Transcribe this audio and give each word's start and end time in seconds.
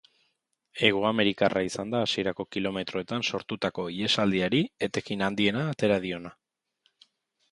Hegoamerikarra 0.85 1.61
izan 1.65 1.91
da 1.95 1.99
hasierako 2.05 2.45
kilometroetan 2.55 3.25
sortutako 3.29 3.85
ihesaldiari 3.97 4.61
etekin 4.89 5.25
handiena 5.27 5.69
atera 5.75 6.01
diona. 6.07 6.33